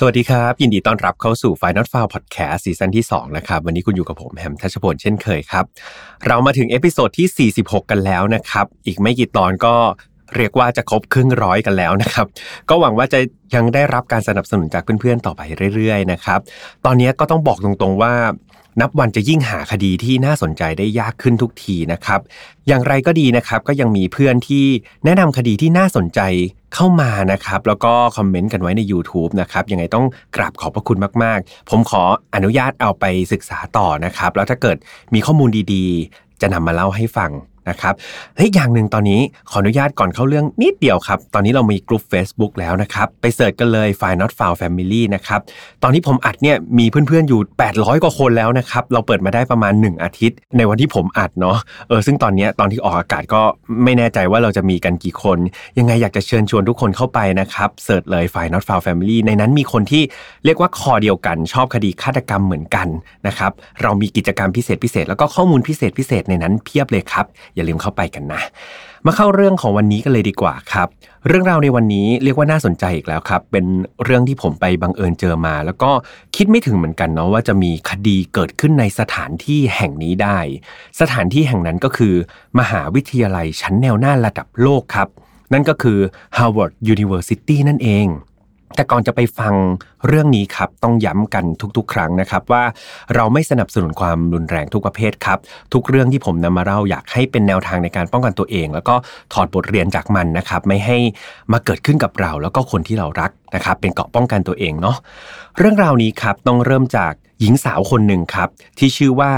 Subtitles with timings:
[0.00, 5.64] สวัสดีครับ ยินดีต้อนรับเข้าสู่ Final f i l e Podcast ซีซั่นที่ 2 นะครับ วันนี้คุณอยู่กับผมแฮมทัชพลเช่นเคยครับ
[6.26, 9.74] เรามาถึง episode ที่ 46 กันแล้วนะครับ อีกไม่กี่ตอนก็
[10.36, 12.26] เรียกว่าจะครบครึ่งร้อยกันแล้วนะครับ
[12.68, 13.20] ก็หวังว่าจะ
[13.54, 15.40] ยังได้รับการสนับสนุนจากเพื่อนๆ ต่อไป
[15.74, 16.40] เรื่อยๆนะครับ
[16.84, 18.14] ตอนนี้ก็ต้องบอกตรงๆว่า
[18.80, 22.20] นับวันจะยิ่งหาคดีที่น่าสนใจได้ยากขึ้นทุกทีนะครับ
[22.68, 24.64] อย่างไรก็ดีนะครับ ก็ยังมีเพื่อนที่
[25.04, 26.20] แนะนำคดีที่น่าสนใจ
[26.74, 32.02] เข้ามานะครับ แล้วก็คอมเมนต์กันไว้ใน YouTube นะครับยังไงต้องกราบขอบพระคุณมาก ๆ ผมขอ
[32.34, 34.76] อนุญาตเอาไปศึกษาต่อนะครับ แล้วถ้าเกิด
[35.14, 37.30] มีข้อมูลดีๆ จะนำมาเล่าให้ฟัง
[37.70, 37.94] นะครับ
[38.36, 39.20] เฮ้ยอย่างหนึ่งตอนนี้
[39.50, 45.40] ขออนุญาตก่อนเข้าเรื่องนิดเดียวครับ ตอนนี้เรามีกลุ่ม Facebook แล้วนะครับ ไปเสิร์ชกันเลย f i Not Found Family นะครับ
[45.82, 47.40] ตอนที่ผมอัดเนี่ยมีเพื่อนๆอยู่
[47.72, 51.56] 800 กว่าคนแล้วนะครับ เราเปิดมาได้ประมาณ 1 อาทิตย์ ในวันที่ผมอัดเนาะ
[51.88, 53.40] เออซึ่งตอนนี้ตอนที่ออกอากาศก็
[53.84, 55.38] ไม่แน่ใจว่าเราจะมีกันกี่คน
[55.78, 60.02] ยังไงอยากจะเชิญชวนทุกคนเข้าไปนะครับเสิร์ชเลย f i Not Found Family ในนั้นมีคนที่
[60.44, 62.88] เรียกว่าคอเดียวกัน ชอบคดีฆาตกรรมเหมือนกัน
[63.26, 67.26] นะครับเรามีกิจกรรมพิเศษพิเศษแล้วก็ข้อมูลพิเศษพิเศษในนั้นเพียบเลยครับ
[67.58, 68.42] อย่าลืมเข้าไปกันนะ
[69.06, 70.88] มาเข้าเรื่องของวันนี้กันเลยดีกว่าครับ
[71.28, 73.64] เรื่องราวในวันนี้เรียกว่าน่าสนใจอีกแล้วครับ เป็น
[74.04, 75.90] เรื่องที่ผมไปบังเอิญเจอมา แล้วก็
[76.36, 80.38] คิดไม่ถึงเหมือนกันเนาะว่าจะมีคดีเกิดขึ้นในสถานที่แห่งนี้ได้
[81.00, 82.14] สถานที่แห่งนั้นก็คือ
[82.58, 85.08] มหาวิทยาลัยชั้นแนวหน้าระดับโลกครับ
[85.52, 85.98] นั่นก็คือ
[86.36, 88.06] Harvard University นั่นเอง
[88.76, 89.54] แต่ก่อนจะไปฟัง
[90.06, 91.44] เรื่องนี้ครับ ต้องย้ำกัน
[91.76, 92.62] ทุกๆ ครั้งนะครับ ว่า
[93.14, 95.38] เราไม่สนับสนุนความรุนแรงทุกประเภทครับ
[95.72, 98.94] ทุกเรื่องที่ผมนำมาเล่าอยากให้เป็นแนวทางในการป้องกันตัวเอง แล้วก็
[99.32, 100.96] ถอดบทเรียนจากมันนะครับ ไม่ให้
[101.52, 104.96] มาเกิดขึ้นกับเรา แล้วก็คนที่เรารักนะครับ เป็นเกาะป้องกันตัวเองเนาะ
[105.58, 109.32] เรื่องราวนี้ครับต้องเริ่มจากหญิงสาวคนหนึ่งครับ ที่ชื่อว่า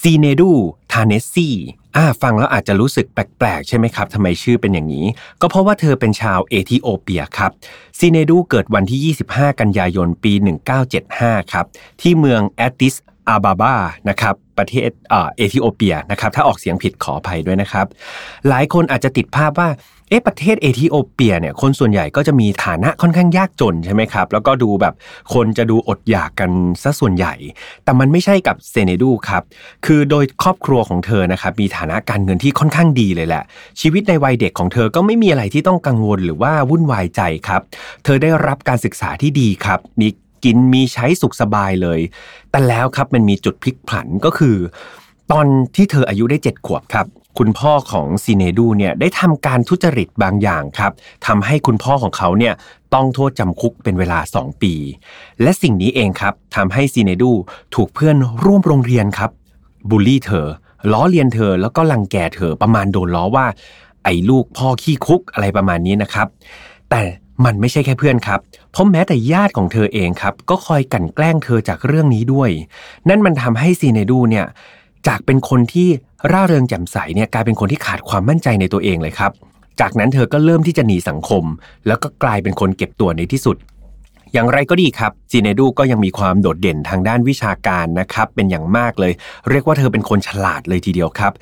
[0.00, 0.50] ซีเนดู
[0.92, 1.48] ทาเนสซี
[1.96, 5.06] อ่าฟังแล้วอาจจะรู้สึกแปลกๆ ใช่ไหมครับทำไมชื่อเป็นอย่างนี้
[5.40, 7.50] ก็เพราะว่าเธอเป็นชาวเอธิโอเปียครับ
[7.98, 10.32] เซเนดูเกิดวันที่ 25 กันยายนปี
[10.92, 11.66] 1975 ครับ
[12.00, 12.94] ที่เมืองแอดดิส
[13.28, 13.74] อาบาบา
[14.08, 17.86] นะครับประเทศเอธิโอเปียนะครับถ้าออกเสียงผิดขออภัยด้วยนะครับ
[18.48, 19.68] หลายคนอาจจะติดภาพว่า
[20.12, 24.94] เอ๊ะประเทศเอธิโอเปียเนี่ยคนส่วนใหญ่ก็จะมีฐานะค่อนข้างยากจนใช่ไหมครับ แล้วก็ดูแบบ
[25.34, 26.50] คนจะดูอดอยากกัน
[26.82, 27.34] ซะส่วนใหญ่
[27.84, 29.42] แต่มันไม่ใช่กับเซเนดูครับ
[29.86, 33.42] คือโดยครอบครัวของเธอนะครับมีฐานะการเงินที่ค่อนข้างดีเลยแหละ
[33.80, 37.62] ชีวิตในวัยเด็กของเธอก็ไม่มีอะไรที่ต้องกังวลหรือว่าวุ่นวายใจครับ
[38.04, 40.08] เธอได้รับการศึกษาที่ดีครับมี
[40.44, 42.00] กินมีใช้สุขสบายเลย
[42.50, 44.56] แต่แล้วครับมันมีจุดพลิกผันก็คือ
[45.30, 47.06] ตอนที่เธออายุได้ 7 ขวบครับ
[47.38, 50.92] คุณพ่อของซีเนดูเนี่ยได้ทำการทุจริตบางอย่างครับ
[51.26, 52.54] ทำให้คุณพ่อของเขาเนี่ย
[52.94, 54.74] ต้องโทษจำคุกเป็นเวลา 2 ปี
[55.42, 57.32] และสิ่งนี้เองครับทำให้ซีเนดู
[57.74, 59.30] ถูกเพื่อนร่วมโรงเรียนครับ
[59.90, 60.46] บูลลี่เธอ
[60.92, 63.46] ล้อเลียนเธอแล้วก็ลังแกเธอประมาณโดนล้อว่า
[64.04, 66.26] ไอ้ลูกพ่อขี้คุกอะไรประมาณนี้นะครับ
[66.90, 67.02] แต่
[67.44, 68.40] มันไม่ใช่แค่เพื่อนครับ
[68.70, 72.50] เพราะแม้แต่ญาติของเธอเองครับ ก็คอยกั่นแกล้งเธอจากเรื่องนี้ด้วย
[73.08, 74.46] นั่นมันทำให้ซีเนดูเนี่ย
[75.06, 75.88] จากเป็นคนที่
[76.32, 79.32] ร่าเริงแจ่มใสเนี่ยกลายเป็นคนที่ขาดความมั่นใจในตัวเองเลยครับ
[79.80, 81.44] จากนั้นเธอก็เริ่มที่จะหนีสังคม
[81.86, 83.56] แล้วก็กลายเป็นคนเก็บตัวในที่สุด
[84.32, 89.12] อย่างไรก็ดีครับจีเนดูก็ยังมีความโดดเด่นทางด้านวิชาการนะครับเป็นอย่างมากเลย
[89.50, 91.32] เรียกว่าเธอเป็นคนฉลาดเลยทีเดียวครับ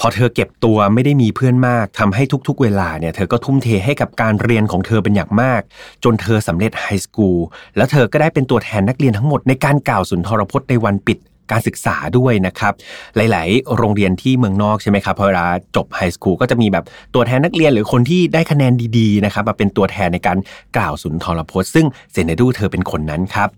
[0.00, 5.60] พอเธอเก็บตัวไม่ได้มีเพื่อนมากทำให้ทุกๆ เวลาเนี่ยเธอก็ทุ่มเทให้กับการเรียนของเธอเป็นอย่างมาก
[6.04, 7.38] จนเธอสำเร็จไฮสคูล
[7.76, 11.18] แล้วเธอก็ได้เป็นตัวแทนนักเรียนทั้งหมดในการกล่าวสุนทรพจน์ในวันปิด
[11.50, 12.72] การศึกษาด้วยนะครับ
[13.16, 15.46] หลาย ๆ โรงเรียนที่เมืองนอกใช่ไหมครับพอเวลา
[15.76, 16.84] จบไฮสคูลก็จะมีแบบ
[17.14, 20.38] ตัวแทนนักเรียนหรือคนที่ได้คะแนนดีๆนะครับมาเป็นตัวแทนในการ
[20.76, 23.48] กล่าวสุนทรพจน์ ซึ่งเซเนดูเธอเป็นคนนั้นครับ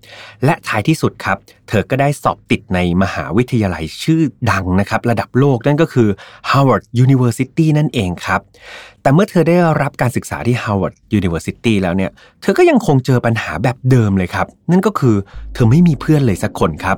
[0.44, 1.36] และท้ายที่สุดครับ
[1.68, 6.08] เธอก็ได้สอบติดในมหาวิทยาลัยชื่อดังนะครับ ระดับโลกนั่นก็คือ
[6.50, 8.40] Harvard University นั่นเองครับ
[9.02, 12.10] แต่เมื่อเธอได้รับการศึกษาที่ Harvard University แล้วเนี่ย
[12.42, 15.16] เธอก็ยังคงเจอปัญหาแบบเดิมเลยครับ นั่นก็คือ
[15.54, 16.96] เธอไม่มีเพื่อนเลยสักคนครับ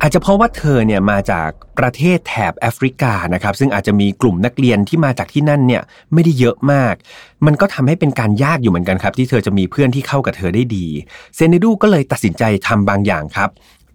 [0.00, 1.48] อาจจะเพราะว่าเธอเนี่ยมาจาก
[1.78, 5.82] ประเทศแถบแอฟริกานะครับ ซึ่งอาจจะมีกลุ่มนักเรียนที่มาจากที่นั่นเนี่ย
[6.12, 6.94] ไม่ได้เยอะมาก
[7.46, 10.86] มันก็ทำให้เป็นการยากอยู่เหมือนกันครับ ที่เธอจะมีเพื่อนที่เข้ากับเธอได้ดี
[11.36, 13.50] เซเนดูก็เลยตัดสินใจทำบางอย่างครับ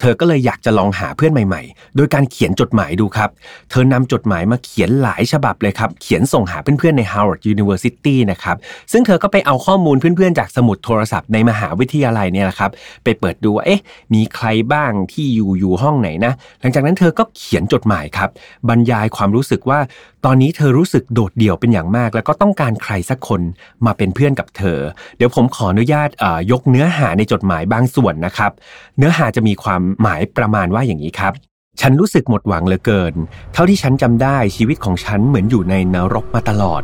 [0.06, 3.30] เธอก็เลยอยากจะลองหาเพื่อนใหม่ๆ โดยการเขียนจดหมายดูครับ
[3.70, 8.58] เธอนำจดหมายมาเขียนหลายฉบับเลยครับ เขียนส่งหาเพื่อนๆใน Howard University นะครับ
[8.92, 12.72] ซึ่งเธอก็ไปเอาข้อมูลเพื่อนๆ จากสมุดโทรศัพท์ในมหาวิทยาลัยเนี่ยแหละครับ
[13.04, 13.82] ไปเปิดดูว่าเอ๊ะ
[14.14, 18.30] มีใครบ้างที่อยู่อยู่ห้องไหนนะ หลังจากนั้นเธอก็เขียนจดหมายครับ
[18.70, 19.80] บรรยายความรู้สึกว่า
[20.28, 23.42] ตอนนี้เธอรู้สึกโดดเดี่ยวเป็นอย่างมาก แล้วก็ต้องการใครสักคน
[23.86, 24.80] มาเป็นเพื่อนกับเธอ
[25.18, 26.10] เดี๋ยวผมขออนุญาต
[26.52, 28.52] ยกเนื้อหาในจดหมายบางส่วนนะครับ
[28.98, 31.34] เนื้อหาจะมีความหมายประมาณว่าอย่างนี้ครับ
[31.82, 33.14] ฉันรู้สึกหมดหวังเหลือเกิน
[33.54, 36.82] เท่าที่ฉันจำได้ชีวิตของฉันเหมือนอยู่ในนรกมาตลอด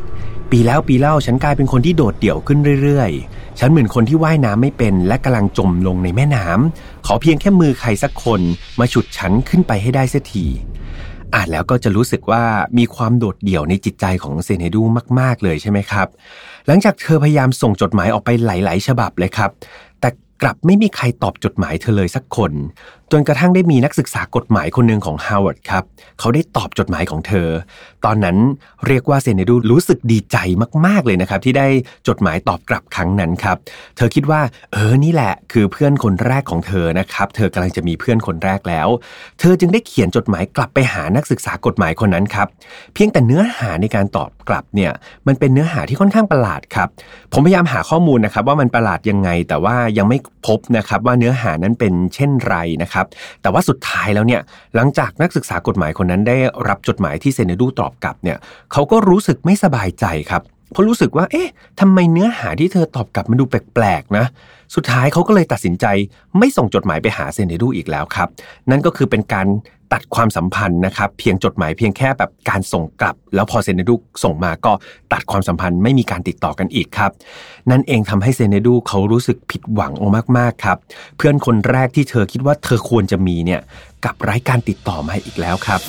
[0.52, 8.42] ปีแล้วปีเล่าฉันกลายเป็นคนที่โดดเดี่ยวขึ้นเรื่อยๆ ฉันเหมือนคนที่ว่ายน้ำไม่เป็นและกำลังจมลงในแม่น้ำขอเพียงแค่มือใครสักคน
[8.80, 10.46] มาฉุดฉันขึ้นไปให้ได้เสียที
[11.36, 12.44] อ่านแล้วก็จะรู้สึกว่า
[12.78, 14.82] มีความโดดเดี่ยวในจิตใจของเซเนดู
[15.20, 16.08] มาก ๆ เลยใช่ไหมครับ
[16.68, 19.50] หลังจากเธอพยายามส่งจดหมายออกไปหลาย ๆ ฉบับเลยครับ
[20.42, 22.52] กลับไม่มีใครตอบจดหมายเธอเลยสักคน
[23.12, 25.84] จนกระทั่งได้มีนักศึกษากฎหมายคนหนึ่งของฮาวาร์ดครับ
[26.20, 27.50] เขาได้ตอบจดหมายของเธอ
[28.06, 28.38] ตอนนั้น
[28.88, 30.38] เรียกว่าเซเนดูรู้สึกดีใจ
[30.86, 31.68] มาก ๆ เลยนะครับ ที่ได้
[32.08, 33.58] จดหมายตอบกลับครั้งนั้นครับ
[33.98, 34.42] เธอคิดว่า
[34.74, 38.88] เออนี่แหละ คือเพื่อนคนแรกของเธอนะครับ เธอกำลังจะมีเพื่อนคนแรกแล้ว
[39.40, 42.48] เธอจึงได้เขียนจดหมายกลับไปหานักศึกษากฎหมายคนนั้นครับ
[42.94, 44.92] เพียงแต่เนื้อหาในการตอบกลับเนี่ย
[45.28, 46.90] มันเป็นเนื้อหาที่ค่อนข้างประหลาดครับ
[47.34, 53.06] ผมพยายามหาข้อมูลนะครับว่ามันประหลาดยังไง แต่ว่ายังไม่พบนะครับว่าเนื้อหานั้นเป็นเช่นไรนะครับ
[53.42, 54.42] แต่ว่าสุดท้ายแล้วเนี่ย
[54.76, 56.38] หลังจากนักศึกษากฎหมายคนนั้นได้
[56.68, 58.38] รับจดหมายที่เซเนดูตอบกลับเนี่ย
[58.72, 60.42] เขาก็รู้สึกไม่สบายใจครับ
[60.72, 64.26] เพราะรู้สึกว่า เอ๊ะทำไมเนื้อหาที่เธอตอบกลับมันดูแปลกๆนะ
[64.76, 65.86] สุดท้ายเขาก็เลยตัดสินใจ
[66.38, 68.28] ไม่ส่งจดหมายไปหาเซเนดูอีกแล้วครับ
[68.70, 69.48] นั่นก็คือเป็นการ
[69.94, 74.72] ตัดความสัมพันธ์นะครับ เพียงจดหมายเพียงแค่แบบการส่งกลับ แล้วพอเซเนดูส่งมาก็
[75.14, 77.12] ตัดความสัมพันธ์ไม่มีการติดต่อกันอีกครับ
[77.72, 79.94] นั่นเองทำให้เซเนดูเขารู้สึกผิดหวัง
[80.38, 80.78] มากๆครับ
[81.18, 83.62] เพื่อนคนแรกที่เธอคิดว่าเธอควรจะมีเนี่ย
[84.06, 85.82] กับไร้การติดต่อมาอีกแล้วครับ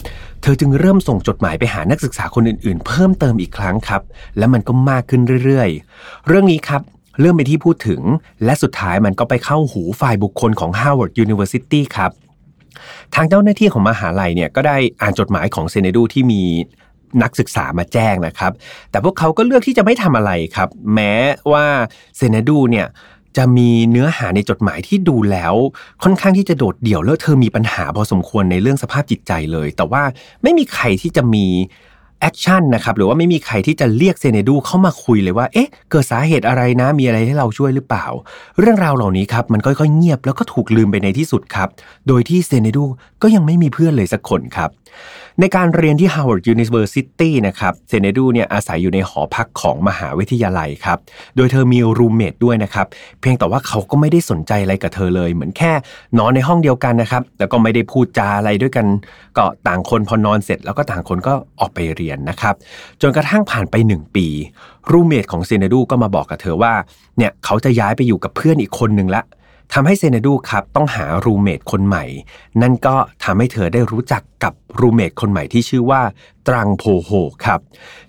[0.42, 4.02] เธอจึงเริ่มส่งจดหมายไปหานักศึกษาคนอื่นๆ เพิ่มเติมอีกครั้งครับ
[4.38, 6.82] และมันก็มากขึ้นเรื่อยๆ เรื่องนี้ครับ
[7.20, 8.00] เริ่มไปที่พูดถึง
[8.44, 12.10] และสุดท้ายมันก็ไปเข้าหูฝ่ายบุคคลของ Harvard University ครับ
[13.14, 16.42] ทางเจ้าหน้าที่ของมหาลัยเนี่ยก็ได้อ่านจดหมายของเซเนดูที่มี
[17.22, 18.52] นักศึกษามาแจ้งนะครับ
[18.90, 21.14] แต่พวกเขาก็เลือกที่จะไม่ทำอะไรครับ แม้
[21.52, 21.66] ว่า
[22.16, 22.86] เซเนดูเนี่ย
[23.36, 25.54] จะมีเนื้อหาในจดหมายที่ดูแล้ว
[26.02, 30.02] ค่อนข้างที่จะโดดเดี่ยวแล้วเธอมีปัญหาพอสมควรในเรื่องสภาพจิตใจเลย แต่ว่า
[30.42, 31.46] ไม่มีใครที่จะมี
[32.20, 38.06] action นะครับหรือว่าไม่มีใครที่จะเรียกเซเนดูเข้ามาคุยเลยว่าเอ๊ะเกิดสาเหตุอะไรนะมีอะไรให้เราช่วยหรือเปล่า
[38.60, 41.68] เรื่องราวเหล่านี้ครับมันค่อยๆเงียบแล้วก็ถูกลืมไปในที่สุดครับ
[42.08, 42.84] โดยที่เซเนดู
[43.22, 44.70] ก็ยังไม่มีเพื่อนเลยสักคนครับ
[45.40, 50.98] ในการเรียนที่ Harvard University นะครับเซเนดูเนี่ยอาศัยอยู่ในหอพักของมหาวิทยาลัยครับ
[51.36, 52.86] โดยเธอมีรูมเมทด้วยนะครับ
[53.20, 55.72] เพียงแต่ว่าเขาก็ไม่ได้สนใจอะไรกับเธอเลย เหมือนแค่
[56.18, 58.86] นอนในห้องเดียวกันนะครับ แล้วก็ไม่ได้พูดจาอะไรด้วยกัน
[59.36, 62.54] ก็ต่างคนพอนอนเสร็จแล้วก็ต่างคนก็ออกไปเรียนนะครับ
[63.02, 64.26] จนกระทั่งผ่านไป 1 ปี
[64.90, 66.72] รูเมทของเซเนดูก็มาบอกกับเธอว่า
[67.18, 69.22] เนี่ยเขาจะย้ายไปอยู่กับเพื่อนอีกคนหนึ่งละ
[69.74, 72.04] ทำให้เซเนดูครับต้องหารูเมทคนใหม่
[72.62, 76.02] นั่นก็ทำให้เธอได้รู้จักกับรูเมทคนใหม่ที่ชื่อว่า
[76.48, 77.10] ตรังโพโฮ
[77.44, 77.60] ครับ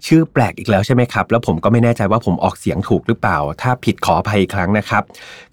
[0.07, 5.03] ชื่อแปลกอีกแล้วใช่ไหมครับ แล้วผมก็ไม่แน่ใจว่าผมออกเสียงถูกหรือเปล่า ถ้าผิดขออภัยอีกครั้งนะครับ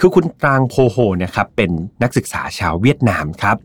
[0.00, 1.70] คือคุณตรังโพโฮนะครับเป็น
[2.02, 3.56] นักศึกษาชาวเวียดนามครับ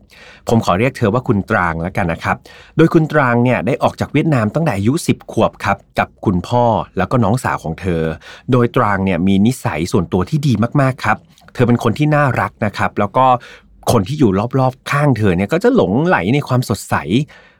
[0.48, 2.36] ผมขอเรียกเธอว่าคุณตรางแล้วกันนะครับ
[2.76, 6.64] โดยคุณตรางเนี่ยได้ออกจากเวียดนามตั้งแต่อายุ 10 ขวบครับกับคุณพ่อ
[6.96, 8.02] แล้วก็น้องสาวของเธอ
[8.52, 11.18] โดยตรางเนี่ยมีนิสัยส่วนตัวที่ดีมากๆครับ
[11.54, 13.26] เธอเป็นคนที่น่ารักนะครับ แล้วก็
[13.92, 16.94] คนที่อยู่รอบๆข้างเธอเนี่ยก็จะหลงไหลในความสดใส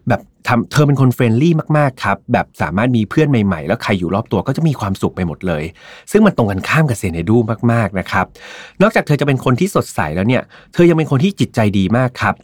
[0.09, 5.65] แบบทำเธอเป็นคน friendly มากๆครับ แบบสามารถมีเพื่อนใหม่ๆ แล้วใครอยู่รอบตัวก็จะมีความสุขไปหมดเลย
[6.13, 7.37] ซึ่งมันตรงกันข้ามกับเซเนดู
[7.73, 8.27] มากๆนะครับ
[8.83, 10.43] นอกจากเธอจะเป็นคนที่สดใสแล้วเนี่ย
[10.75, 12.35] เธอยังเป็นคนที่จิตใจดีมากครับ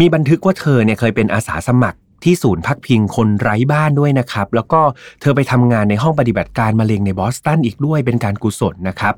[0.00, 4.80] มีบันทึกว่าเธอเนี่ยเคยเป็นอาสาสมัคร ที่ศูนย์พักพิงคนไร้บ้านด้วยนะครับ แล้วก็
[5.20, 9.14] เธอไปทำงานในห้องปฏิบัติการมะเร็งในบอสตันอีกด้วยเป็นการกุศลนะครับ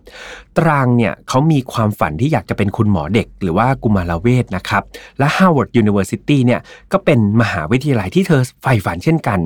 [0.59, 4.83] ตรางเนี่ยเขามีความฝันที่อยากจะเป็นคุณหมอเด็ก หรือว่ากุมารเวชนะครับ
[5.19, 6.61] และ Harvard University เนี่ย
[6.93, 9.41] ก็เป็นมหาวิทยาลัยที่เธอใฝ่ฝันเช่นกัน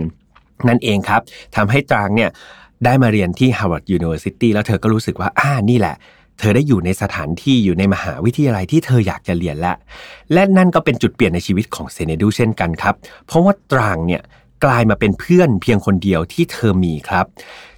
[0.68, 1.20] นั่นเองครับ
[1.56, 2.30] ทำให้ตรางเนี่ย
[2.84, 5.96] ได้มาเรียนที่ Harvard University แล้วเธอก็รู้สึกว่าอ่านี่แหละ
[6.38, 9.74] เธอได้อยู่ในสถานที่อยู่ในมหาวิทยาลัยที่เธออยากจะเรียนและ
[10.32, 12.94] และนั่นก็เป็นจุดเปลี่ยนในชีวิตของเซเนดูเช่นกันครับ
[13.26, 14.22] เพราะว่าตรางเนี่ย
[14.64, 17.26] กลายมาเป็นเพื่อนเพียงคนเดียวที่เธอมีครับ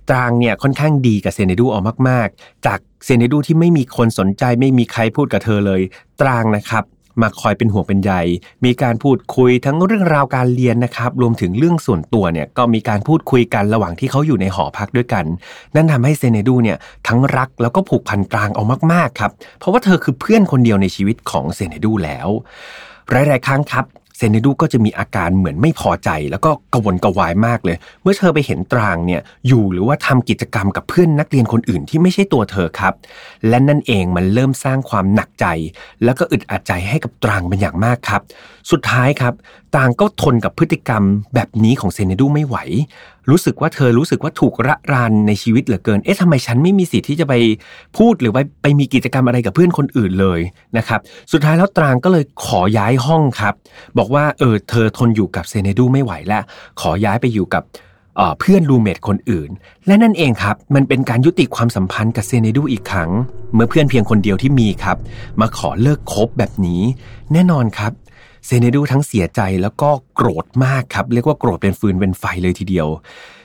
[0.08, 5.80] ตรางเนี่ยค่อนข้างดีกับเซเนดูออกมาก ๆ จากเซเนดูที่ไม่มีคนสนใจไม่มีใครพูดกับเธอเลย
[6.20, 6.84] ตรางนะครับ
[7.20, 8.12] มาคอยเป็นห่วงเป็นใย
[8.64, 15.24] มีการพูดคุยทั้งเรื่องราวการเรียนนะครับ รวมถึงเรื่องส่วนตัวเนี่ยก็มีการพูดคุยกันระหว่างที่เขาอยู่ในหอพักด้วยกัน
[15.74, 22.28] นั่นทำให้เซเนดูเนี่ยทั้งรักแล้วก็ผูกพันกลางเอามากๆครับ เพราะว่าเธอคือเพื่อนคนเดียวในชีวิตของเซเนดูแล้ว
[23.10, 23.84] หลายๆครั้งครับ
[24.16, 32.94] เซนเนดูก็จะมีอาการเหมือนไม่พอใจ แล้วก็กวนกวายมากเลย เมื่อเธอไปเห็นตรางเนี่ยอยู่หรือว่าทำกิจกรรมกับเพื่อนนักเรียนคนอื่นที่ไม่ใช่ตัวเธอครับ
[33.48, 35.46] และนั่นเองมันเริ่มสร้างความหนักใจ
[36.04, 38.20] แล้วก็อึดอัดใจให้กับตรางเป็นอย่างมากครับ
[38.70, 39.34] สุดท้ายครับ
[39.74, 41.02] ตรางก็ทนกับพฤติกรรม
[41.34, 42.56] แบบนี้ของเซนเนดูไม่ไหว
[43.30, 47.34] รู้สึกว่าเธอรู้สึกว่าถูกระรานในชีวิตเหลือเกิน เอ๊ะทำไมฉันไม่มีสิทธิ์ที่จะไป
[47.96, 50.40] พูดหรือไปไปมีกิจกรรมอะไรกับเพื่อนคนอื่นเลย
[50.78, 51.00] นะครับ
[51.32, 53.54] สุดท้ายแล้วตรางก็เลยขอย้ายห้องครับ
[53.98, 56.42] บอกว่าเออเธอทนอยู่กับเซเนดูไม่ไหวแล้ว
[56.80, 57.64] ขอย้ายไปอยู่กับ
[58.40, 59.50] เพื่อนรูเมทคนอื่น
[59.86, 63.10] และนั่นเองครับมันเป็นการยุติความสัมพันธ์กับเซเนดูอีกครั้ง
[63.54, 64.96] เมื่อเพื่อนเพียงคนเดียวที่มีครับ
[65.40, 66.82] มาขอเลิกคบแบบนี้
[67.32, 67.92] แน่นอนครับ
[68.46, 72.88] เซเนดูทั้งเสียใจแล้วก็โกรธมากครับ เรียกว่าโกรธเป็นฟืนเป็นไฟเลยทีเดียว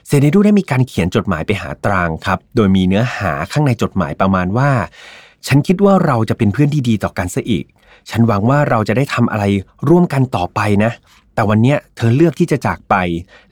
[0.07, 4.71] เซเนดูได้มีการเขียนจดหมายไปหาตรางครับ โดยมีเนื้อหาข้างในจดหมายประมาณว่า
[5.47, 7.65] ฉันคิดว่าเราจะเป็นเพื่อนที่ดีต่อกันซะอีก
[8.09, 9.43] ฉันหวังว่าเราจะได้ทำอะไร
[9.89, 10.91] ร่วมกันต่อไปนะ
[11.35, 12.95] แต่วันนี้เธอเลือกที่จะจากไป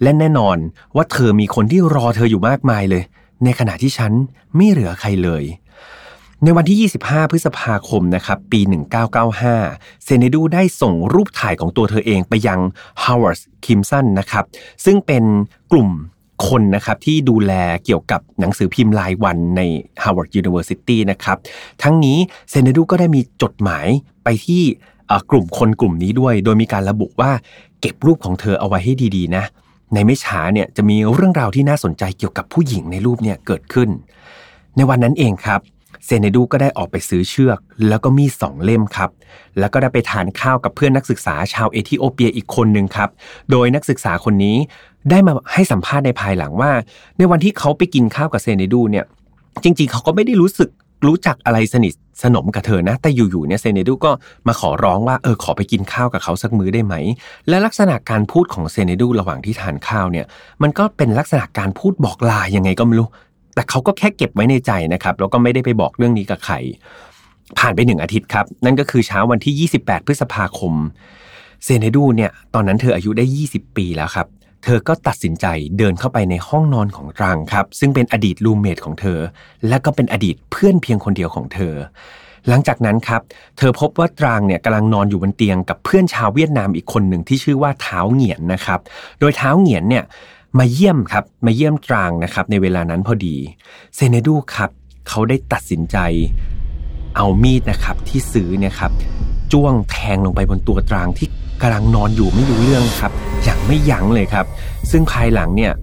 [0.01, 0.58] และแน่นอน
[0.96, 3.03] ว่าเธอมีคนที่รอเธออยู่มากมายเลย
[3.43, 4.12] ในขณะที่ฉัน
[4.55, 5.43] ไม่เหลือใครเลย
[6.43, 8.62] ในวันที่ 25 พฤษภาคมนะครับปี
[9.31, 12.60] 1995 เซเนดูได้ส่งรูปถ่ายของตัวเธอเองไปยัง
[13.03, 14.46] Howard Kimson นะครับ
[14.86, 15.24] ซึ่งเป็น
[15.72, 15.89] กลุ่ม
[16.48, 17.53] คนนะครับที่ดูแล
[17.86, 19.62] เกี่ยวกับหนังสือพิมพ์รายวันใน
[20.01, 21.38] Harvard University นะครับ
[21.84, 22.17] ทั้งนี้
[22.50, 23.88] เซเนดูก็ได้มีจดหมาย
[24.24, 24.63] ไปที่
[25.31, 27.31] กลุ่มคนกลุ่มนี้ด้วย โดยมีการระบุว่า
[27.81, 29.43] เก็บรูปของเธอเอาไว้ให้ดีๆนะ
[29.93, 33.89] ในไม่ช้าเนี่ยจะมีเรื่องราวที่น่าสนใจเกี่ยวกับผู้หญิงในรูปเนี่ยเกิดขึ้น
[34.77, 35.62] ในวันนั้นเองครับ
[36.06, 39.10] เซเนดูก็ได้ออกไปซื้อเชือก แล้วก็มีสองเล่มครับ
[39.60, 43.10] แล้วก็ได้ไปทานข้าวกับเพื่อนนักศึกษาชาวเอธิโอเปียอีกคนหนึ่งครับ
[43.51, 44.58] โดยนักศึกษาคนนี้
[45.10, 46.72] ได้มาให้สัมภาษณ์ในภายหลังว่า
[47.18, 49.06] ในวันที่เขาไปกินข้าวกับเซเนดูเนี่ย
[49.63, 50.70] จริงๆ เขาก็ไม่ได้รู้สึก
[51.08, 54.12] รู้จักอะไรสนิทสนมกับเธอนะ แต่อยู่ๆเนี่ยเซเนดูก็
[54.48, 56.96] มาขอร้องว่าเออขอไปกินข้าวกับเขาสักมื้อได้ไหม
[57.50, 60.25] และลักษณะการพูดของเซเนดูระหว่างที่ทานข้าวเนี่ย
[60.62, 63.08] มันก็เป็นลักษณะการพูดบอกลายังไงก็ไม่รู้
[63.59, 66.55] แต่เขาก็แค่เก็บไว้ในใจนะครับแล้วก็ไม่ได้ไปบอกเรื่องนี้กับใคร
[67.59, 70.73] ผ่านไปหนึ่งอาทิตย์ครับ นั่นก็คือเช้าวันที่ 28 พฤษภาคม
[71.63, 74.27] เซเนดูเนี่ยตอนนั้นเธออายุได้ 20 ปีแล้วครับ
[74.63, 75.45] เธอก็ตัดสินใจ
[75.77, 79.19] เดินเข้าไปในห้องนอนของตรังครับ ซึ่งเป็นอดีตรูมเมทของเธอ
[79.67, 81.75] และก็เป็นอดีตเพื่อนเพียงคนเดียวของเธอ
[82.47, 83.21] หลังจากนั้นครับ
[83.57, 88.79] เธอพบว่าตรางเนี่ยกำลังนอนอยู่บนเตียงกับเพื่อนชาวเวียดนามอีกคนหนึ่งที่ชื่อว่าเท้าเหงียนนะครับ
[89.19, 90.03] โดยเท้าเหงียนเนี่ย
[90.58, 93.36] มาเยี่ยมครับมาเยี่ยมตรางนะครับในเวลานั้นพอดี
[93.96, 94.70] เซเนดูครับ
[95.10, 95.98] เขาได้ตัดสินใจ
[97.15, 98.91] เอามีดนะครับที่ซื้อเนี่ยครับ
[99.51, 101.27] จ้วงแทงลงไปบนตัวตรางที่
[101.62, 103.12] กำลังนอนอยู่ไม่รู้เรื่องครับ
[103.44, 104.46] อย่างไม่ยั้งเลยครับ
[104.91, 105.74] ซึ่งภายหลังเนี่ย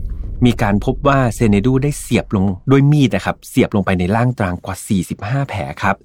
[0.44, 4.76] มีการพบว่าเซเนดูได้เสียบลงด้วยมีดนะครับ เสียบลงไปในร่างตรางกว่า
[5.12, 5.96] 45 แผลครับ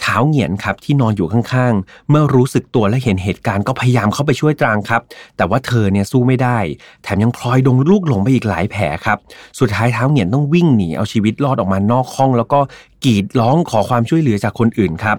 [0.00, 5.02] เท้าเหงียนครับที่นอนอยู่ข้างๆ เมื่อรู้สึกตัวและเห็นเหตุการณ์ก็พยายามเข้าไปช่วยตรางครับ
[5.36, 6.58] แต่ว่าเธอเนี่ยสู้ไม่ได้
[7.02, 9.18] แถมยังพลอยดงลูกหลงไปอีกหลายแผลครับ
[9.58, 12.60] สุดท้ายเท้าเหงียนต้องวิ่งหนีเอาชีวิตรอดออกมานอกห้อง แล้วก็
[13.04, 15.18] กรีดร้องขอความช่วยเหลือจากคนอื่นครับ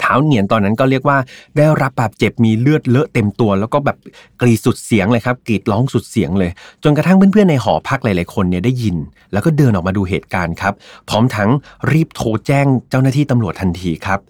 [0.00, 1.18] เท้าเหนียนตอนนั้นก็เรียกว่า
[1.56, 3.96] ได้รับบาดเจ็บมีเลือดเลอะเต็มตัว แล้วก็แบบ
[4.40, 6.50] กรีดสุดเสียงเลยครับกรีดร้องสุดเสียงเลย
[6.84, 8.96] จนกระทั่งเพื่อนๆในหอพักหลายๆคนเนี่ยได้ยิน
[9.32, 10.74] แล้วก็เดินออกมาดูเหตุการณ์ครับ
[11.08, 11.50] พร้อมทั้ง
[11.92, 14.20] รีบโทรแจ้งเจ้าหน้าที่ตำรวจทันทีครับ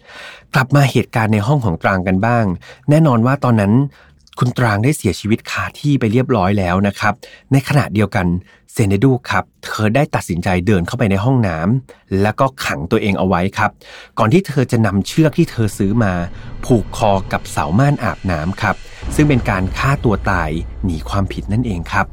[0.55, 2.45] กลับมาเหตุการณ์ในห้องของตรางกันบ้าง
[2.91, 3.73] แน่นอนว่าตอนนั้น
[4.39, 7.15] คุณตรางได้เสียชีวิตคาที่ไปเรียบร้อยแล้วนะครับ
[7.53, 8.27] ในขณะเดียวกัน
[8.73, 13.71] เซเนดูครับ เธอได้ตัดสินใจเดินเข้าไปในห้องน้ำแล้วก็ขังตัวเองเอาไว้ครับ
[14.19, 16.13] ก่อนที่เธอจะนำเชือกที่เธอซื้อมา
[16.65, 18.77] ผูกคอกับเสาม่านอาบน้ำครับ
[19.15, 20.51] ซึ่งเป็นการฆ่าตัวตาย
[20.85, 22.07] หนีความผิดนั่นเองครับ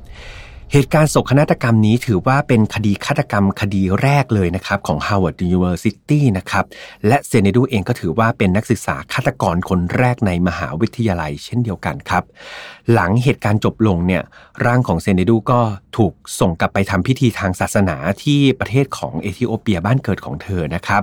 [0.71, 6.65] เหตุการณ์โศกนาฏกรรมนี้ถือว่าเป็นคดีฆาตกรรมคดีแรกเลยนะครับของ Harvard University นะครับ
[7.07, 12.23] และเซเนดูเองก็ถือว่าเป็นนักศึกษาฆาตกรคนแรกในมหาวิทยาลัยเช่นเดียวกันครับ
[12.93, 14.23] หลังเหตุการณ์จบลงเนี่ย
[14.65, 15.59] ร่างของเซเนดูก็
[15.97, 21.01] ถูกส่งกลับไปทำพิธีทางศาสนาที่ประเทศของเอธิโอเปียบ้านเกิดของเธอนะครับ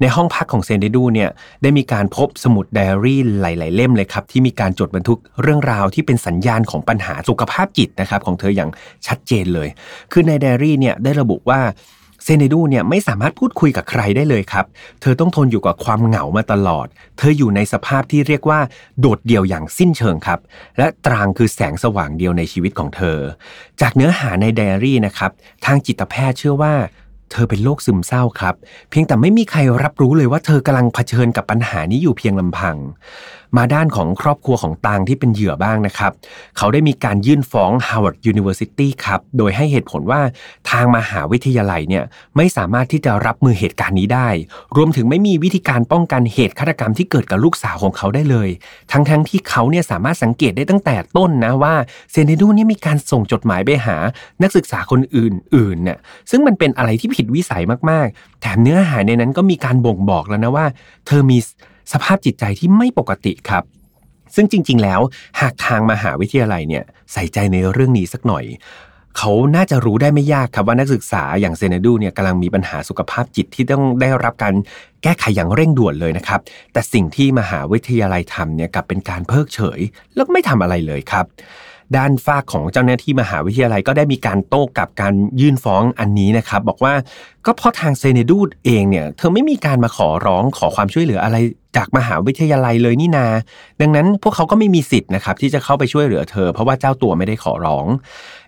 [0.00, 1.30] ในห้องพักของเซเนดูเนี่ย
[1.62, 8.70] ได้มีการพบสมุดไดอารี่หลาย ๆ เล่มเลยครับ ที่มีการจดบันทึกเรื่องราวที่เป็นสัญญาณของปัญหาสุขภาพจิตนะครับของเธออย่าง
[9.06, 9.68] ชัดเจนเลย
[10.12, 11.60] คือในไดอารี่เนี่ยได้ระบุว่า
[12.24, 14.64] เซเนดูเนี่ยไม่สามารถพูดคุยกับใครได้เลยครับ
[15.00, 16.86] เธอต้องทนอยู่กับความเหงามาตลอด
[17.18, 18.60] เธออยู่ในสภาพที่เรียกว่า
[19.00, 20.40] โดดเดี่ยวอย่างสิ้นเชิงครับ
[20.78, 23.18] และตรางคือแสงสว่างเดียวในชีวิตของเธอ
[23.80, 25.30] จากเนื้อหาในไดอารี่นะครับ
[25.66, 26.74] ทางจิตแพทย์เชื่อว่า
[27.30, 28.54] เธอเป็นโรคซึมเศร้าครับ
[28.90, 32.76] เพียงแต่ไม่มีใครรับรู้เลยว่าเธอกำลังเผชิญกับปัญหานี้อยู่เพียงลำพัง
[33.58, 36.12] มาด้านของครอบครัวของตางที่เป็นเหยื่อบ้างนะครับ
[36.58, 40.20] เขาได้มีการยื่นฟ้อง Harvard University ครับ โดยให้เหตุผลว่า
[40.70, 42.04] ทางมหาวิทยาลัยเนี่ย
[42.36, 44.28] ไม่สามารถที่จะรับมือเหตุการณ์นี้ได้
[44.76, 48.48] รวมถึงไม่มีวิธีการป้องกันเหตุฆาตกรรมที่เกิดกับลูกสาวของเขาได้เลย
[48.92, 51.74] ทั้งๆทที่เขาเนี่ยสามารถสังเกตได้ตั้งแต่ต้นนะว่า
[52.10, 53.96] เซเนดูนี่มีการส่งจดหมายไปหา
[54.42, 55.98] นักศึกษาคนอื่นๆเนี่ย
[56.30, 60.66] ซึ่งมันเป็นอะไรที่ผิดิดวิสัยมากๆ แถมเนื้อหาในนั้นก็มีการบ่งบอกแล้วนะว่า
[61.06, 61.38] เธอมี
[61.92, 63.64] สภาพจิตใจที่ไม่ปกติครับ
[64.34, 65.00] ซึ่งจริง ๆ แล้ว
[65.40, 68.44] หากทางมหาวิทยาลัยเนี่ยใส่ใจในเรื่องนี้สักหน่อย
[69.18, 74.54] เขาน่าจะรู้ได้ไม่ยากครับว่านักศึกษาอย่างเซเนดูเนี่ยกำลังมีปัญหาสุขภาพจิตที่ต้องได้รับการ
[75.02, 76.40] แก้ไขอย่างเร่งด่วนเลยนะครับ
[76.72, 79.80] แต่สิ่งที่มหาวิทยาลัยทำเนี่ยกลับเป็นการเพิกเฉย
[80.14, 81.24] แล้วไม่ทำอะไรเลยครับ
[81.96, 86.94] ด้านฝากของเจ้าหน้าที่มหาวิทยาลัยก็ได้มีการโต้กลับการยื่นฟ้องอันนี้นะครับบอกว่า
[87.46, 91.36] ก็เพราะทางเซเนดูดเองเนี่ยเธอไม่มีการมาขอร้องขอความช่วยเหลืออะไร
[91.76, 93.26] จากมหาวิทยาลัยเลยนี่นา
[93.80, 97.86] ดังนั้นพวกเขาก็ไม่มีสิทธิ์นะครับที่จะเข้าไปช่วยเหลือเธอ เพราะว่าเจ้าตัวไม่ได้ขอร้อง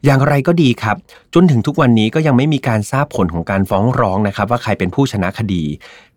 [0.05, 0.97] อย่างไรก็ดีครับ
[1.35, 5.65] จนถึงทุกวันนี้ก็ยังไม่มีการทราบผลของการฟ้องร้องนะครับ ว่าใครเป็นผู้ชนะคดี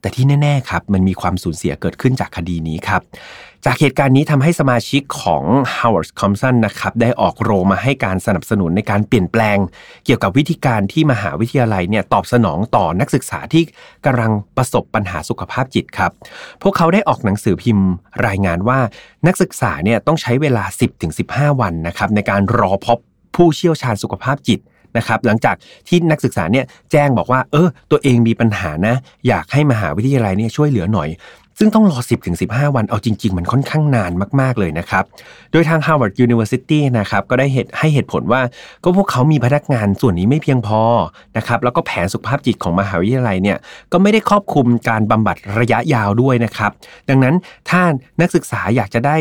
[0.01, 3.01] แต่ที่แน่ๆครับมันมีความสูญเสียเกิดขึ้นจากคดีนี้ครับ
[3.67, 5.43] จากเหตุการณ์นี้ทำให้สมาชิกของ
[5.77, 9.57] Howard c o m p s o n นะครับได้ออกโรงมาให้การสนับสนุนในการเปลี่ยนแปลง
[10.05, 13.63] เกี่ยวกับวิธีการที่มหาวิทยาลัยเนี่ยตอบสนองต่อนักศึกษาที่
[14.05, 16.11] กำลังประสบปัญหาสุขภาพจิตครับ
[16.61, 17.89] พวกเขาได้ออกหนังสือพิมพ์
[18.27, 18.79] รายงานว่า
[19.27, 20.63] นักศึกษาเนี่ยต้องใช้เวลา
[21.11, 22.97] 10-15 วันนะครับในการรอพบ
[23.35, 24.59] ผู้เชี่ยวชาญสุขภาพจิต
[24.97, 25.55] นะครับหลังจาก
[25.87, 28.95] ที่นักศึกษาเนี่ยแจ้งบอกว่า เออตัวเองมีปัญหานะ
[29.27, 31.09] อยากให้มหาวิทยาลัยเนี่ยช่วยเหลือหน่อย
[31.59, 32.35] ซึ่งต้องรอ 10-15ถึง
[32.75, 35.03] วัน เอาจริง ๆ มันค่อนข้างนานมาก ๆ เลยนะครับ
[35.51, 38.41] โดยทาง Harvard University นะครับ ก็ได้เหตุให้เหตุผลว่า
[38.83, 40.81] ก็พวกเขามีพนักงานส่วนนี้ไม่เพียงพอ
[41.37, 43.57] นะครับ แล้วก็แผนสุขภาพจิตของมหาวิทยาลัยเนี่ย
[43.91, 46.71] ก็ไม่ได้ครอบคลุมการบำบัดระยะยาวด้วยนะครับ
[47.09, 47.35] ดังนั้น
[47.69, 47.81] ถ้า
[48.21, 49.17] นักศึกษาอยากจะได้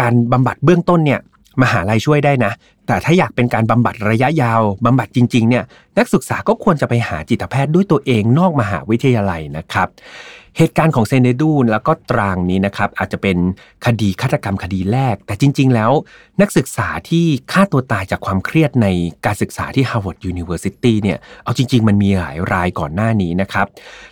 [0.00, 1.20] การบำบัดเบื้องต้นเนี่ย
[1.62, 2.52] มหาลัยช่วยได้นะ
[2.86, 5.64] แต่ถ้าอยากเป็นการบำบัดระยะยาวบำบัดจริง ๆ เนี่ย
[5.98, 9.88] นักศึกษาก็ควรจะไปหาจิตแพทย์ด้วยตัวเองนอกมหาวิทยาลัยนะครับ
[10.56, 13.36] เหตุการณ์ของเซเนดูแล้วก็ตรางนี้นะครับอาจจะเป็น
[13.86, 15.92] คดีฆาตกรรมคดีแรก แต่จริง ๆ แล้ว
[16.40, 18.86] นักศึกษาที่ฆ่าตัวตายจากความเครียดใน
[19.26, 23.66] การศึกษาที่ Harvard University เนี่ยเอาจริง ๆ มันมีหลายรายก่อนหน้านี้นะครับ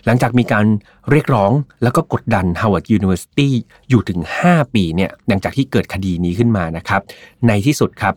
[0.04, 0.66] หลังจากมีการ
[1.10, 1.52] เรียกร้อง
[1.82, 3.48] แล้วก็กดดัน Harvard University
[3.88, 7.00] อยู่ถึง 5 ปีเนี่ยหลังจากที่เกิดคดีนี้ขึ้นมานะครับ
[7.46, 8.14] ในที่สุดครับ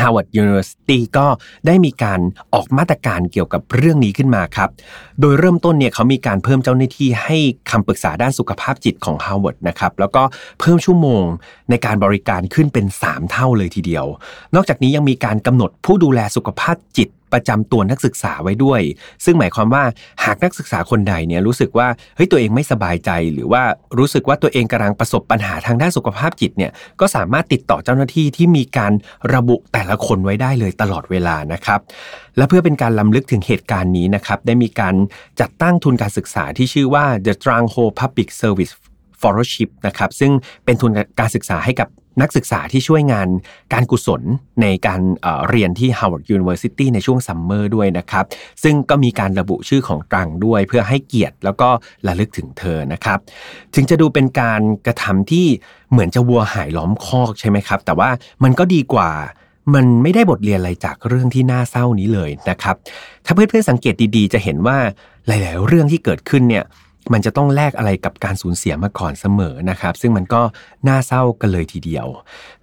[0.00, 1.26] Harvard University ก็
[1.66, 2.20] ได้มีการ
[2.54, 4.68] ออกมาตรการเกี่ยวกับเรื่องนี้ขึ้นมาครับ
[5.20, 7.38] โดยเริ่มต้นเนี่ยเขามีการเพิ่มเจ้าหน้าที่ให้
[7.70, 10.22] คำปรึกษาด้านสุขภาพจิตของ Harvard นะครับ แล้วก็
[10.60, 11.24] เพิ่มชั่วโมง
[11.70, 14.06] ในการบริการขึ้นเป็น 3 เท่าเลยทีเดียว
[14.54, 18.80] นอกจากนี้ยังมีการกำหนดผู้ดูแลสุขภาพจิต ประจำตัวนักศึกษาไว้ด้วย
[19.24, 19.84] ซึ่งหมายความว่า
[20.24, 23.62] หากนักศึกษาคนใดเนี่ยรู้สึกว่าเฮ้ยตัวเองไม่สบายใจ หรือว่า
[23.98, 28.92] รู้สึกว่าตัวเองกำลังประสบปัญหาทางด้านสุขภาพจิตเนี่ยก็สามารถติดต่อเจ้าหน้าที่ที่มีการ
[29.34, 31.80] ระบุแต่ละคนไว้ได้เลยตลอดเวลานะครับ
[32.36, 34.94] และเพื่อเป็นการล้ำลึกถึงเหตุการณ์นี้นะครับได้มีการ
[35.40, 38.72] จัดตั้งทุนการศึกษาที่ชื่อว่า The Stranghold Public Service
[39.20, 40.32] Fellowship นะครับซึ่ง
[40.64, 41.88] เป็นทุนการศึกษาให้กับ
[42.20, 43.28] นักศึกษาที่ช่วยงาน
[43.72, 44.22] การกุศล
[44.62, 48.24] ในการเเรียนที่ Harvard University ในช่วงซัมเมอร์ด้วยนะครับ
[48.62, 51.68] ซึ่งก็มีการระบุชื่อของตรังด้วย เพื่อให้เกียรติแล้วก็
[52.06, 53.18] ระลึกถึงเธอนะครับ
[53.74, 55.46] ถึงจะดูเป็นการกระทำที่
[55.90, 58.10] เหมือนจะวัวหายล้อมคอกใช่ไหมครับ แต่ว่า
[58.44, 59.10] มันก็ดีกว่า
[59.74, 62.76] มันไม่ได้บทเรียนอะไรจากเรื่องที่น่าเศร้านี้เลยนะครับ
[63.24, 64.78] ถ้าเพื่อนๆสังเกตดีๆ จะเห็นว่า
[65.26, 66.64] หลาย ๆ เรื่องที่เกิดขึ้นเนี่ย
[67.12, 70.42] มันจะต้องแลกอะไรกับการสูญเสียมาก่อนเสมอนะครับ ซึ่งมันก็
[70.88, 72.06] น่าเศร้ากันเลยทีเดียว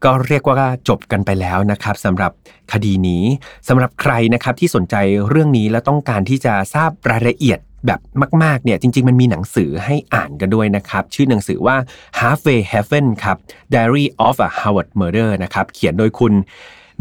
[0.04, 2.32] ก็เรียกว่าจบกันไปแล้วนะครับสำหรับ
[2.74, 3.24] คดีนี้
[3.68, 4.96] สำหรับใครนะครับที่สนใจ
[5.30, 8.00] เรื่องนี้และต้องการที่จะทราบรายละเอียดแบบ
[8.44, 11.78] มาก ๆ เนี่ยจริง ๆ มันมีหนังสือให้อ่านกันด้วยนะครับ ชื่อหนังสือว่า
[12.20, 13.38] Halfway Heaven ครับ
[13.74, 16.34] Diary of a Harvard Murder นะครับ เขียนโดยคุณ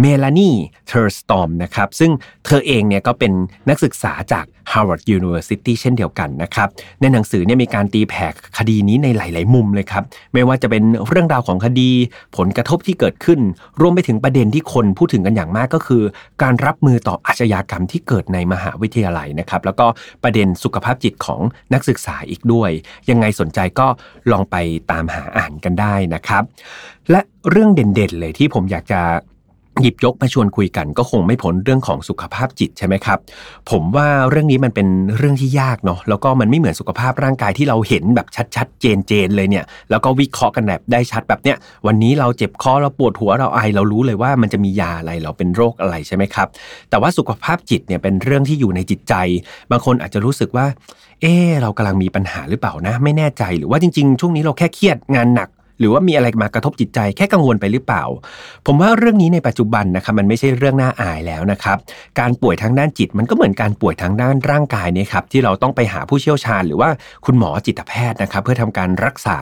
[0.00, 0.50] เมลานี
[0.86, 2.10] เธิร์นสตรอมนะครับซึ่ง
[2.46, 3.32] เธอเองเนี่ยก็เป็น
[3.68, 6.68] นักศึกษาจาก Harvard University เช่นเดียวกันนะครับ
[7.00, 8.28] ในหนังสือเนี่ยมีการตีแผ่
[8.58, 11.90] คดีนี้ในหลาย ๆ มุมเลยครับไม่ว่าจะเป็นเรื่องราวของคดี
[12.36, 13.40] ผลกระทบที่เกิดขึ้น
[13.80, 16.02] รวมไปถึงประเด็นที่คนพูดถึงกันอย่างมากก็คือ
[16.42, 19.86] การรับมือต่ออาชญากรรมที่เกิดในมหาวิทยาลัยนะครับแล้วก็
[20.22, 21.40] ประเด็นสุขภาพจิตของ
[21.74, 22.70] นักศึกษาอีกด้วย
[23.10, 23.86] ยังไงสนใจก็
[24.30, 24.56] ลองไป
[24.90, 26.42] ตามหาอ่านกันได้นะครับ
[27.10, 29.00] และเรื่องเด่นๆเลยที่ผมอยากจะ
[29.80, 33.18] หยิบยกมาชวนคุยกันก็คงไม่พ้นเรื่องของสุขภาพจิตใช่ไหมครับ
[33.70, 41.56] ผมว่าเรื่องนี้มันเป็นเรื่องที่ยากเนาะแล้วก็มันไม่เหมือนสุขภาพร่างกายที่เราเห็นแบบชัดๆเจนๆเลยเนี่ย แล้วก็วิเคราะห์กันแบบได้ชัดแบบเนี้ย
[41.86, 46.48] วันนี้เราเจ็บคอเราปวดหัวเราไอเรารู้เลยว่ามันจะมียาอะไรเราเป็นโรคอะไรใช่ไหมครับ
[46.90, 49.14] แต่ว่าสุขภาพจิตเนี่ยเป็นเรื่องที่อยู่ในจิตใจ
[49.70, 50.66] บางคนอาจจะรู้สึกว่า
[51.20, 55.48] เออเรากำลังมีปัญหาหรือเปล่านะ ไม่แน่ใจหรือว่าจริง ๆ ช่วงนี้เราแค่เครียดงานหนัก
[55.82, 58.04] หรือว่ามีอะไรมากระทบจิตใจแค่กังวลไปหรือเปล่า
[58.66, 61.78] ผมว่าเรื่องนี้ในปัจจุบันนะครับมันไม่ใช่เรื่องน่าอายแล้วนะครับ
[62.20, 66.88] การป่วยทางด้านจิตมันก็เหมือนการป่วยทางด้านร่างกายเนี่ยครับที่เราต้องไปหาผู้เชี่ยวชาญ หรือว่า
[67.24, 69.38] คุณหมอจิตแพทย์นะครับเพื่อทำการรักษา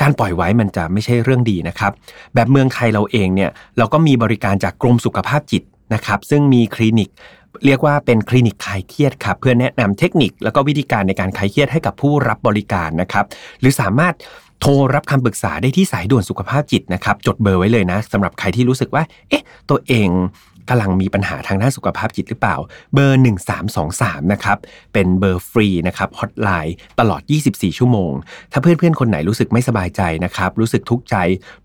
[0.00, 1.92] การปล่อยไว้มันจะไม่ใช่เรื่องดีนะครับ
[2.34, 5.62] แบบเมืองไทยเราเองเนี่ยเราก็มีบริการจากกรมสุขภาพจิต
[5.94, 7.10] นะครับ ซึ่งมีคลินิก
[7.66, 13.24] เรียกว่าเป็นคลินิกคลายเครียดครับเพื่อแนะนำเทคนิค แล้วก็วิธีการในการคลายเครียดให้กับผู้รับบริการนะครับ
[13.60, 14.14] หรือสามารถ
[14.66, 20.08] โทรรับคำปรึกษาได้ที่สายด่วนสุขภาพจิตนะครับ จดเบอร์ไว้เลยนะสำหรับใครที่รู้สึกว่า เอ๊ะ ตัวเอง
[20.68, 22.56] กำลังมีปัญหาทางด้านสุขภาพจิตหรือเปล่า
[22.94, 23.22] เบอร์
[23.74, 24.58] 1323 นะครับ
[24.92, 28.12] เป็นเบอร์ฟรีนะครับฮอตไลน์ตลอด 24 ชั่วโมง
[28.52, 31.16] ถ้าเพื่อนๆ คนไหนรู้สึกไม่สบายใจนะครับ รู้สึกทุกข์ใจ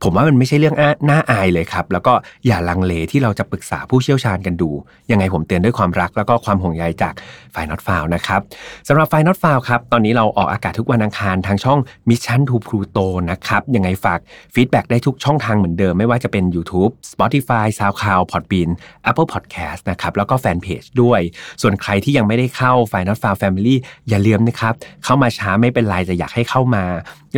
[0.03, 0.75] ผมว่ามันไม่ใช่เรื่อง
[1.09, 2.13] น่าอายเลยครับ แล้วก็
[2.45, 4.69] อย่าลังเลที่เราจะปรึกษาผู้เชี่ยวชาญกันดู
[5.11, 7.13] ยังไงผมเตือนด้วยความรักแล้วก็ความห่วงใยจาก
[7.55, 8.39] File Not Found นะครับ
[8.87, 14.19] สำหรับ File Not Found ครับตอนนี้เราออกอากาศทุกวันอังคารทางช่อง Mission to Pluto นะครับยังไงฝาก
[14.53, 18.69] ฟีดแบ็กได้ทุกช่องทางเหมือนเดิมไม่ว่าจะเป็น YouTube Spotify SoundCloud Podbean
[19.09, 21.21] Apple Podcast นะครับแล้วก็แฟนเพจด้วย
[21.61, 23.75] ส่วนใครที่ยังไม่ได้เข้า f i n a l f a r Family
[24.09, 24.73] อย่าลืมนะครับ
[25.05, 26.83] เข้ามาช้าไม่เป็นไรจะอยากให้เข้ามา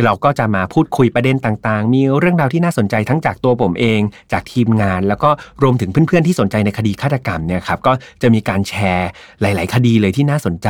[0.04, 4.00] เราก็จะมาพูดคุยประเด็นต่างๆ มีเรื่องราวที่น่าสนใจทั้งจากตัวผมเอง
[4.32, 5.30] จากทีมงาน แล้วก็
[5.62, 9.08] รวมถึงเพื่อนๆที่สนใจในคดีฆาตกรรมเนี่ยครับก็จะมีการแชร์
[9.40, 10.68] หลาย ๆ คดีเลยที่น่าสนใจ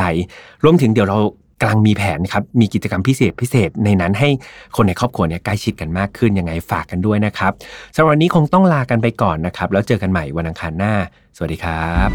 [0.63, 1.19] รวมถึงเดี๋ยวเรา
[1.63, 4.29] กำลังมีแผนครับมีกิจกรรมพิเศษพิเศษในนั้นให้
[4.75, 7.51] คนในครอบครัวเนี่ยใกล้ชิดกันมากขึ้นยังไงฝากกันด้วยนะครับ
[7.95, 10.93] สำหรับวันนี้คงต้องลากันไปก่อนนะครับ แล้วเจอกันใหม่วันอังคารหน้า
[11.35, 12.09] สวัสดีครับ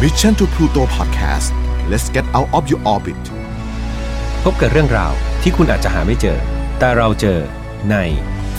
[0.00, 1.48] Mission to Pluto Podcast
[1.90, 3.22] let's get out of your orbit
[4.44, 6.38] พบกับเรื่องราวที่คุณอาจจะหาไม่เจอ
[6.78, 7.38] แต่เราเจอ
[7.90, 7.96] ใน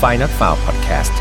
[0.01, 1.13] f i n a l f i l e Podcast